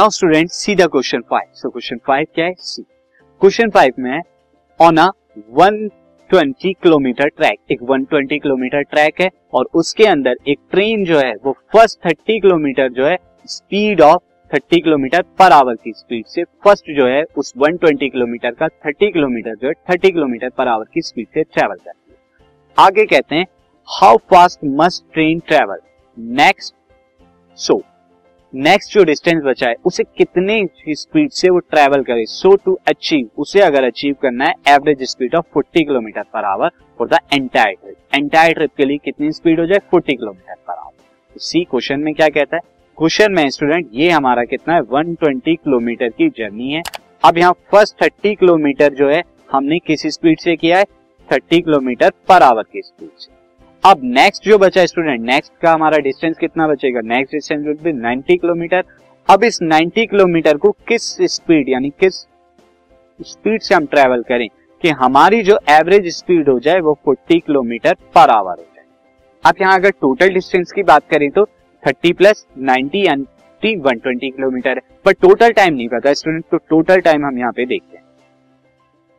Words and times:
Now 0.00 0.10
student 0.10 0.50
see 0.50 0.74
the 0.74 0.80
question 0.80 1.20
five 1.20 1.48
so 1.54 1.70
question 1.70 1.96
five 2.06 2.26
क्या 2.34 2.44
है? 2.46 2.54
See 2.58 2.82
question 3.40 3.70
five 3.70 3.94
में 3.98 4.22
on 4.80 4.96
a 4.96 5.10
120 5.60 6.72
kilometre 6.82 7.28
track 7.28 7.58
एक 7.72 7.82
120 7.82 8.38
kilometre 8.42 8.82
track 8.82 9.20
है 9.20 9.28
और 9.54 9.68
उसके 9.74 10.04
अंदर 10.04 10.36
एक 10.48 10.58
ट्रेन 10.70 11.04
जो 11.04 11.18
है, 11.18 11.34
वो 11.44 11.52
फ़र्स्ट 11.52 12.00
30 12.08 12.40
किलोमीटर 12.40 12.88
जो 12.88 13.06
है 13.06 13.16
speed 13.46 14.00
of 14.00 14.22
30 14.54 14.82
kilometre 14.82 15.22
per 15.22 15.52
hour 15.52 15.74
की 15.74 15.92
स्पीड 15.92 16.24
से 16.26 16.44
फ़र्स्ट 16.44 16.84
जो 16.90 17.06
है, 17.06 17.22
उस 17.38 17.52
120 17.58 18.10
किलोमीटर 18.10 18.50
का 18.50 18.66
30 18.66 19.12
किलोमीटर 19.12 19.54
जो 19.54 19.68
है 19.68 19.74
30 19.90 20.10
किलोमीटर 20.10 20.48
पर 20.48 20.68
आवर 20.68 20.84
की 20.94 21.02
स्पीड 21.02 21.26
से 21.34 21.42
ट्रेवल 21.42 21.76
करती 21.76 22.12
है। 22.12 22.18
आगे 22.78 23.06
कहते 23.06 23.36
हैं 23.36 23.46
how 23.88 24.16
fast 24.16 24.60
must 24.64 25.12
train 25.12 25.38
travel 25.38 25.78
next 26.18 26.74
so 27.56 27.82
next 28.52 28.94
जो 28.94 29.02
डिस्टेंस 29.04 29.42
बचा 29.44 29.68
है 29.68 29.74
उसे 29.84 30.04
कितने 30.18 30.62
स्पीड 30.90 31.30
से 31.30 31.50
वो 31.50 31.58
ट्रेवल 31.58 32.02
करे? 32.02 32.24
सो 32.26 32.54
टू 32.56 32.78
अचीव 32.88 33.28
उसे 33.38 33.60
अगर 33.60 33.84
अचीव 33.84 34.14
करना 34.22 34.44
है 34.44 34.54
average 34.68 35.02
speed 35.02 35.34
of 35.34 35.58
40 35.58 35.84
kilometre 35.84 36.22
per 36.22 36.44
hour 36.44 36.70
for 36.98 37.08
the 37.08 37.18
entire 37.32 37.74
trip 37.74 37.96
entire 38.14 38.54
trip 38.54 38.70
के 38.76 38.84
लिए 38.84 38.98
कितनी 39.04 39.32
स्पीड 39.32 39.60
हो 39.60 39.66
जाए? 39.66 39.78
40 39.94 40.16
kilometre 40.16 40.54
per 40.68 40.72
our 40.72 41.38
C 41.38 41.64
question 41.64 42.00
में 42.00 42.14
क्या 42.14 42.28
कहता 42.28 42.56
है? 42.56 42.62
क्वेश्चन 42.98 43.32
में 43.32 43.48
स्टूडेंट 43.50 43.90
ये 43.92 44.10
हमारा 44.10 44.44
कितना 44.44 44.74
है? 44.74 44.80
120 44.82 45.56
किलोमीटर 45.56 46.08
की 46.08 46.28
जर्नी 46.28 46.72
है। 46.72 46.82
अब 47.24 47.38
यहाँ 47.38 47.52
फ़र्स्ट 47.70 48.02
30 48.02 48.34
किलोमीटर 48.36 48.94
जो 48.94 49.08
है, 49.08 49.22
हमने 49.52 49.78
किस 49.78 50.06
स्पीड 50.06 50.40
से 50.40 50.56
किया 50.56 50.78
है? 50.78 50.84
30 51.28 51.60
किलोमीटर 51.60 52.10
पर 52.28 52.42
आवर 52.42 52.62
की 52.62 52.82
स्पीड 52.82 53.10
से। 53.18 53.39
अब 53.84 54.00
नेक्स्ट 54.04 54.44
जो 54.44 54.56
बचा 54.58 54.84
स्टूडेंट 54.86 55.20
नेक्स्ट 55.20 55.52
का 55.62 55.72
हमारा 55.72 55.98
डिस्टेंस 55.98 56.36
कितना 56.38 56.66
बचेगा? 56.68 57.00
Next 57.00 57.34
distance 57.34 57.64
will 57.66 57.76
be 57.82 57.92
90 57.92 58.36
kilometre 58.40 58.82
अब 59.28 59.44
इस 59.44 59.58
90 59.62 60.04
किलोमीटर 60.06 60.56
को 60.56 60.70
किस 60.88 61.02
स्पीड 61.34 61.68
यानी 61.68 61.90
किस 62.00 62.14
स्पीड 63.20 63.62
से 63.62 63.74
हम 63.74 63.86
ट्रेवल 63.86 64.22
करें 64.22 64.46
कि 64.82 64.88
हमारी 64.90 65.42
जो 65.42 65.58
एवरेज 65.68 66.08
स्पीड 66.16 66.48
हो 66.48 66.58
जाए, 66.60 66.80
वो 66.80 66.98
40 67.08 67.40
किलोमीटर 67.40 67.94
पर 68.14 68.30
आवर 68.30 68.50
हो 68.50 68.64
जाए? 68.64 68.84
अब 69.44 69.54
यहाँ 69.60 69.78
अगर 69.78 69.90
टोटल 69.90 70.34
डिस्टेंस 70.34 70.72
की 70.72 70.82
बात 70.82 71.08
करें 71.10 71.30
तो 71.30 71.44
30 71.82 72.12
प्लस 72.12 72.46
90 72.60 73.06
यानी 73.06 73.26
120 73.62 74.30
किलोमीटर 74.30 74.70
है। 74.70 74.82
बट 75.06 75.20
टोटल 75.22 75.52
टाइम 75.52 75.74
नहीं 75.74 75.88
पता 75.88 76.12
स्टूडेंट 76.14 76.44
तो 76.50 76.56
टोटल 76.70 77.00
टाइम 77.00 77.26
हम 77.26 77.38
यहाँ 77.38 77.52
पे 77.52 77.66
देखते 77.66 77.96
हैं। 77.96 78.04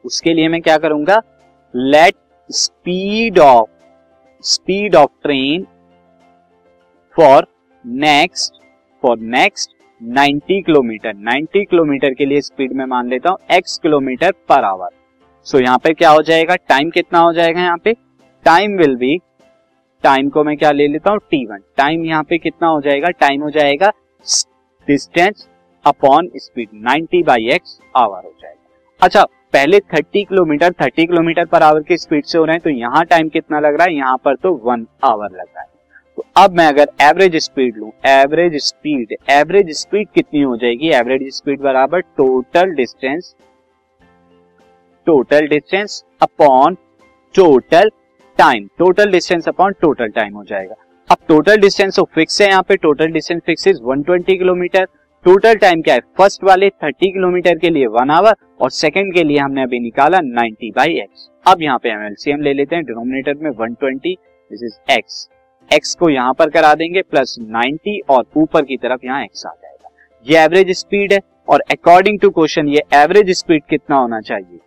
उसके 0.05 0.33
लिए 0.33 0.47
मैं 0.47 0.61
क्या 0.61 0.77
करूँगा? 0.77 1.21
Let 1.73 2.15
speed 2.49 3.39
of 3.39 3.69
speed 4.43 4.95
of 4.95 5.11
train 5.23 5.65
for 7.15 7.47
next 7.85 8.53
for 9.03 9.17
next 9.19 9.71
90 10.01 10.61
kilometre 10.65 11.13
90 11.25 11.65
kilometre 11.69 12.13
के 12.13 12.25
लिए 12.25 12.41
स्पीड 12.41 12.73
में 12.73 12.85
मान 12.85 13.09
लेता 13.09 13.29
हूँ, 13.29 13.37
x 13.57 13.77
kilometre 13.77 14.31
per 14.49 14.63
hour 14.63 14.89
so 15.47 15.59
यहाँ 15.59 15.77
पे 15.77 15.93
क्या 15.93 16.09
हो 16.09 16.21
जाएगा? 16.21 16.55
टाइम 16.69 16.89
कितना 16.89 17.19
हो 17.19 17.33
जाएगा 17.33 17.61
यहाँ 17.61 17.77
पे? 17.83 17.93
टाइम 18.45 18.77
विल 18.77 18.95
बी 18.95 19.17
टाइम 20.03 20.29
को 20.29 20.43
मैं 20.43 20.55
क्या 20.57 20.71
ले 20.71 20.87
लेता 20.87 21.11
हूँ? 21.11 21.19
टी 21.31 21.45
वन 21.45 21.59
टाइम 21.77 22.05
यहाँ 22.05 22.23
पे 22.23 22.37
कितना 22.37 22.67
हो 22.67 22.81
जाएगा? 22.81 23.09
टाइम 23.09 23.41
हो 23.43 23.49
जाएगा 23.49 23.91
distance 24.87 25.47
upon 25.85 26.29
speed 26.35 26.69
90 26.87 27.23
by 27.25 27.49
x 27.55 27.79
hour 27.95 28.23
हो 28.25 28.33
जाएगा. 28.41 28.57
अच्छा 29.01 29.25
पहले 29.53 29.79
30 29.91 30.23
किलोमीटर 30.25 30.71
30 30.73 31.05
किलोमीटर 31.07 31.45
पर 31.45 31.63
आवर 31.63 31.81
की 31.83 31.97
स्पीड 31.97 32.25
से 32.25 32.37
हो 32.37 32.43
रहे 32.45 32.55
हैं 32.55 32.61
तो 32.63 32.69
यहाँ 32.69 33.03
टाइम 33.05 33.29
कितना 33.29 33.59
लग 33.59 33.75
रहा 33.75 33.87
है? 33.87 33.95
यहाँ 33.95 34.17
पर 34.25 34.35
तो 34.35 34.53
वन 34.65 34.85
आवर 35.03 35.29
लग 35.29 35.45
रहा 35.45 35.61
है। 35.61 35.67
तो 36.17 36.25
अब 36.37 36.53
मैं 36.57 36.67
अगर 36.67 36.87
एवरेज 37.01 37.35
स्पीड 37.43 37.77
लू 37.77 37.91
एवरेज 38.07 38.55
स्पीड 38.63 39.15
एवरेज 39.29 39.71
स्पीड 39.77 40.07
कितनी 40.15 40.41
हो 40.41 40.55
जाएगी? 40.57 40.89
एवरेज 40.91 41.27
स्पीड 41.35 41.61
बराबर 41.61 42.01
total 42.01 42.73
distance 42.75 43.35
total 45.07 45.47
distance 45.47 46.03
upon 46.21 46.77
total 47.35 47.89
time 48.39 48.67
total 48.79 49.11
distance 49.11 49.47
upon 49.47 49.73
total 49.81 50.09
time 50.11 50.33
हो 50.35 50.43
जाएगा। 50.43 50.75
अब 51.09 51.17
टोटल 51.27 51.57
डिस्टेंस 51.61 51.95
तो 51.95 52.03
फिक्स 52.15 52.41
है 52.41 52.47
यहाँ 52.47 52.63
पे 52.63 52.75
total 52.77 53.11
distance 53.11 53.41
fix 53.45 53.67
is 53.67 53.81
120 53.83 54.37
kilometre. 54.37 54.85
Total 55.25 55.55
time 55.55 55.81
क्या 55.81 55.93
है? 55.93 56.01
फ़र्स्ट 56.17 56.43
वाले 56.43 56.69
30 56.83 57.11
किलोमीटर 57.13 57.57
के 57.57 57.69
लिए 57.69 57.87
वन 57.89 58.09
आवर 58.11 58.35
और 58.61 58.69
सेकंड 58.71 59.13
के 59.13 59.23
लिए 59.23 59.37
हमने 59.37 59.63
अभी 59.63 59.79
निकाला 59.79 60.17
90 60.19 60.71
बाई 60.75 60.99
एक्स 60.99 61.29
अब 61.45 61.61
यहाँ 61.61 61.77
पे 61.83 61.89
हम 61.89 62.05
एलसीएम 62.05 62.41
ले 62.41 62.53
लेते 62.53 62.75
हैं 62.75 62.85
डिनोमिनेटर 62.85 63.33
में 63.35 63.49
120 63.51 64.15
दिस 64.51 64.63
इज़ 64.63 64.75
एक्स 64.91 65.27
एक्स 65.71 65.95
को 65.95 66.09
यहाँ 66.09 66.33
पर 66.33 66.49
करा 66.49 66.73
देंगे 66.75 67.01
प्लस 67.01 67.35
90 67.51 67.97
और 68.09 68.25
ऊपर 68.37 68.65
की 68.65 68.77
तरफ़ 68.77 69.05
यहाँ 69.05 69.23
एक्स 69.23 69.45
आ 69.45 69.49
जाएगा। 69.51 69.89
ये 70.25 70.37
एवरेज 70.37 70.71
स्पीड 70.77 71.13
है, 71.13 71.19
और 71.49 71.63
अकॉर्डिंग 71.71 72.19
टू 72.19 72.29
क्वेश्चन 72.29 72.67
ये 72.67 72.81
एवरेज 72.93 73.31
स्पीड 73.37 73.63
कितना 73.69 73.97
होना 73.97 74.19
चाहिए? 74.21 74.59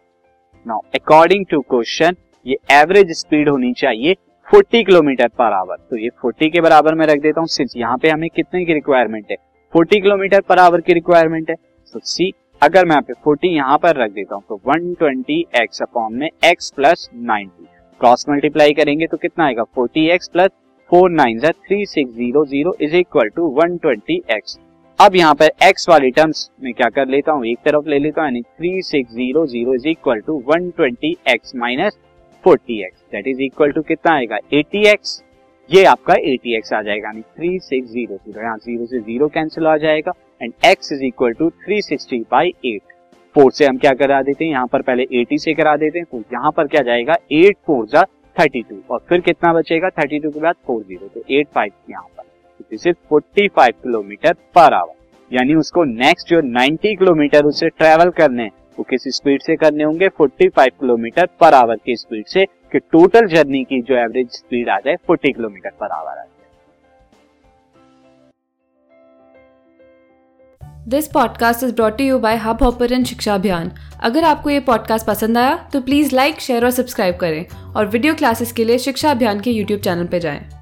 नाउ 0.66 0.80
अकॉर्डिंग 0.94 1.44
टू 1.50 1.60
क्वेश्चन 1.62 2.16
ये 2.46 2.56
एवरेज 2.72 3.12
स्पीड 3.18 3.48
होनी 3.48 3.72
चाहिए 3.74 4.14
40 4.48 4.84
किलोमीटर 4.86 5.28
पर 5.28 5.52
आवर 5.52 5.76
तो 5.90 5.96
ये 5.96 6.08
40 6.24 6.50
के 6.52 6.60
बराबर 6.60 6.94
में 6.94 7.06
रख 7.06 7.20
देता 7.20 7.40
हूँ 7.40 7.48
सिंस 7.48 7.74
यहाँ 7.76 7.96
पे 7.98 8.10
हमें 8.10 8.28
कितने 8.30 8.64
की 8.64 8.74
रिक्वायरमेंट 8.74 9.30
है? 9.30 9.36
40 9.72 10.02
किलोमीटर 10.02 10.40
पर 10.40 10.58
आवर 10.58 10.80
की 10.80 10.92
रिक्वायरमेंट 10.94 11.50
है। 11.50 11.56
तो 11.92 12.00
सी 12.00 12.32
अगर 12.64 12.84
मैं 12.84 12.96
यहाँ 12.96 13.14
40 13.24 13.44
यहाँ 13.44 13.76
पर 13.78 13.96
रख 13.96 14.10
देता 14.10 14.34
हूँ 14.34 14.42
तो 14.48 14.56
120 14.68 15.60
एक्स 15.60 15.82
अपॉन 15.82 16.14
में 16.18 16.28
x 16.44 16.70
plus 16.74 17.08
ninety. 17.14 17.66
Cross 18.00 18.24
multiply 18.28 18.72
करेंगे 18.72 19.06
तो 19.06 19.16
कितना 19.16 19.44
आएगा? 19.44 19.62
40 19.78 20.06
x 20.12 20.28
plus 20.28 20.50
four 20.90 21.10
nine 21.10 21.40
three 21.40 21.84
six 21.86 22.14
zero 22.14 22.44
zero 22.44 22.74
is 22.80 22.94
equal 22.96 23.28
to 23.36 23.48
one 23.58 23.76
twenty 23.76 24.16
x. 24.30 24.58
अब 24.98 25.16
यहाँ 25.16 25.34
पर 25.34 25.50
x 25.64 25.88
वाली 25.88 26.10
टर्म्स 26.10 26.48
में 26.62 26.72
क्या 26.74 26.88
कर 26.90 27.08
लेता 27.08 27.32
हूँ? 27.32 27.46
एक 27.46 27.58
तरफ़ 27.64 27.88
ले 27.88 27.98
लेता 27.98 28.22
हूँ 28.22 28.40
three 28.40 28.80
six 28.82 29.12
zero 29.12 29.46
zero 29.46 29.74
is 29.74 29.88
equal 29.88 30.20
to 30.20 30.42
one 30.48 30.70
twenty 30.70 31.16
x 31.28 31.54
minus 31.56 31.98
forty 32.44 32.82
x. 32.84 33.00
That 33.12 33.28
is 33.28 33.42
equal 33.42 33.72
to 33.72 33.82
कितना 33.82 34.14
आएगा? 34.14 34.38
Eighty 34.52 34.86
x. 34.88 35.22
ये 35.70 35.84
आपका 35.86 36.14
एटी 36.22 36.56
एक्स 36.56 36.72
आ 36.72 36.80
जाएगा, 36.82 37.08
यानी 37.08 37.20
थ्री 37.36 37.58
सिक्स 37.58 37.90
ज़ीरो 37.90 38.16
ज़ीरो 38.16 38.40
यहाँ 38.42 38.56
ज़ीरो 38.58 38.86
से 38.86 38.98
ज़ीरो 39.00 39.28
कैंसिल 39.34 39.66
आ 39.66 39.76
जाएगा 39.76 40.12
and 40.40 40.52
x 40.66 40.92
is 40.92 41.04
equal 41.04 41.32
to 41.32 41.48
three 41.64 41.80
sixty 41.82 42.18
by 42.30 42.52
eight 42.66 42.92
four 43.36 43.52
से 43.52 43.66
हम 43.66 43.78
क्या 43.78 43.92
करा 43.94 44.20
देते 44.22 44.44
हैं? 44.44 44.50
यहाँ 44.52 44.66
पर 44.72 44.82
पहले 44.82 45.06
एटी 45.20 45.38
से 45.38 45.54
करा 45.54 45.76
देते 45.76 45.98
हैं 45.98 46.06
तो 46.10 46.18
यहाँ 46.32 46.50
पर 46.56 46.66
क्या 46.66 46.82
जाएगा? 46.82 47.16
एट 47.32 47.56
फोर 47.66 47.86
जा 47.86 48.02
थर्टी 48.36 48.62
टू 48.62 48.76
और 48.90 49.00
फिर 49.08 49.20
कितना 49.20 49.52
बचेगा? 49.52 49.88
थर्टी 49.90 50.18
टू 50.18 50.30
के 50.30 50.40
बाद 50.40 50.54
फोर 50.66 50.82
ज़ीरो 50.82 51.08
तो 51.14 51.22
एट 51.30 51.48
फाइव 51.54 51.72
यहाँ 51.90 52.04
पर। 52.06 52.22
This 52.60 52.86
is 52.86 52.96
forty 53.08 53.48
five 53.48 53.72
kilometre 53.82 54.34
per 54.54 54.74
hour 54.74 54.92
यानी 55.30 55.54
उसको 55.54 55.84
नेक्स्ट 55.84 56.28
जो 56.28 56.40
नाइन्टी 56.42 56.94
किलोमीटर 56.96 57.44
उसे 57.46 57.68
ट्रेवल 57.68 58.10
करने 58.12 58.42
हैं, 58.42 58.50
वो 58.78 58.84
किस 58.90 59.02
स्पीड 59.16 59.42
से 59.42 59.56
करने 59.56 59.84
होंगे? 59.84 60.08
45 60.20 60.68
किलोमीटर 60.70 61.28
पर 61.40 61.54
आवर 61.54 61.76
की 61.76 61.96
स्पीड 61.96 62.26
से 62.26 62.44
कि 62.74 62.78
टोटल 62.78 63.26
जर्नी 63.26 63.64
की 63.64 63.80
जो 63.82 63.94
एवरेज 63.94 64.28
स्पीड 64.30 64.68
आ 64.68 64.78
जाए 64.78 64.96
40 65.10 65.32
किलोमीटर 65.32 65.70
पर 65.70 65.86
आवर 65.86 66.10
आ 66.10 66.14
जाए। 66.14 66.32
This 70.88 71.06
podcast 71.08 71.64
is 71.64 71.74
brought 71.74 72.00
you 72.00 72.18
by 72.18 72.36
hub 72.36 72.62
hopper 72.62 73.02
शिक्षा 73.04 73.34
अभियान 73.34 73.70
अगर 74.02 74.24
आपको 74.24 74.50
ये 74.50 74.60
पॉडकास्ट 74.60 75.06
पसंद 75.06 75.38
आया 75.38 75.56
तो 75.72 75.80
प्लीज़ 75.80 76.14
लाइक 76.16 76.40
शेयर 76.40 76.64
और 76.64 76.70
सब्सक्राइब 76.70 77.16
करें। 77.16 77.46
और 77.76 77.86
वीडियो 77.86 78.14
क्लासेस 78.14 78.52
के 78.52 78.64
लिए 78.64 78.78
शिक्षा 78.78 79.10
अभियान 79.10 79.40
के 79.40 79.50
यूट्यूब 79.50 79.80
चैनल 79.80 80.06
पर 80.06 80.18
जाएँ। 80.18 80.53